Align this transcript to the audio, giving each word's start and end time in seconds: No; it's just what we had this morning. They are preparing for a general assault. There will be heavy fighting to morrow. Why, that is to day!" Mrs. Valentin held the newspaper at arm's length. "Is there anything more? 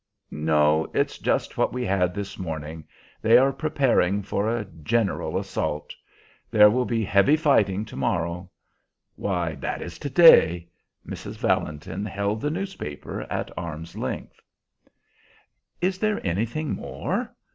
No; 0.31 0.89
it's 0.95 1.19
just 1.19 1.59
what 1.59 1.71
we 1.71 1.85
had 1.85 2.15
this 2.15 2.39
morning. 2.39 2.87
They 3.21 3.37
are 3.37 3.53
preparing 3.53 4.23
for 4.23 4.49
a 4.49 4.65
general 4.65 5.37
assault. 5.37 5.93
There 6.49 6.71
will 6.71 6.85
be 6.85 7.03
heavy 7.05 7.35
fighting 7.35 7.85
to 7.85 7.95
morrow. 7.95 8.49
Why, 9.15 9.53
that 9.53 9.79
is 9.79 9.99
to 9.99 10.09
day!" 10.09 10.69
Mrs. 11.07 11.37
Valentin 11.37 12.03
held 12.03 12.41
the 12.41 12.49
newspaper 12.49 13.27
at 13.31 13.51
arm's 13.55 13.95
length. 13.95 14.39
"Is 15.81 15.99
there 15.99 16.19
anything 16.25 16.73
more? 16.73 17.35